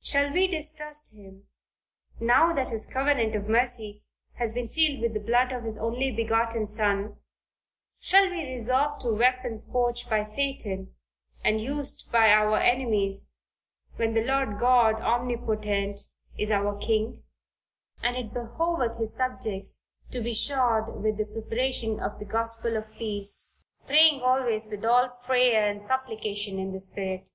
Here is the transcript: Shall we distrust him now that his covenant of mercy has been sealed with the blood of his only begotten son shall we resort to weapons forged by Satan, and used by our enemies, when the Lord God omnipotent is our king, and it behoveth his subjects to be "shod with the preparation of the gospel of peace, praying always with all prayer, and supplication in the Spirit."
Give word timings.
Shall 0.00 0.32
we 0.32 0.46
distrust 0.48 1.12
him 1.14 1.48
now 2.18 2.54
that 2.54 2.70
his 2.70 2.86
covenant 2.86 3.34
of 3.36 3.46
mercy 3.46 4.02
has 4.36 4.54
been 4.54 4.68
sealed 4.70 5.02
with 5.02 5.12
the 5.12 5.20
blood 5.20 5.52
of 5.52 5.64
his 5.64 5.76
only 5.78 6.10
begotten 6.10 6.64
son 6.64 7.18
shall 8.00 8.22
we 8.30 8.48
resort 8.48 9.00
to 9.00 9.10
weapons 9.10 9.70
forged 9.70 10.08
by 10.08 10.22
Satan, 10.22 10.94
and 11.44 11.60
used 11.60 12.10
by 12.10 12.30
our 12.30 12.56
enemies, 12.56 13.32
when 13.96 14.14
the 14.14 14.24
Lord 14.24 14.58
God 14.58 14.94
omnipotent 15.02 16.08
is 16.38 16.50
our 16.50 16.78
king, 16.78 17.22
and 18.02 18.16
it 18.16 18.32
behoveth 18.32 18.96
his 18.96 19.14
subjects 19.14 19.84
to 20.10 20.22
be 20.22 20.32
"shod 20.32 21.02
with 21.02 21.18
the 21.18 21.26
preparation 21.26 22.00
of 22.00 22.18
the 22.18 22.24
gospel 22.24 22.78
of 22.78 22.90
peace, 22.92 23.58
praying 23.86 24.22
always 24.22 24.68
with 24.68 24.86
all 24.86 25.10
prayer, 25.26 25.68
and 25.68 25.84
supplication 25.84 26.58
in 26.58 26.72
the 26.72 26.80
Spirit." 26.80 27.26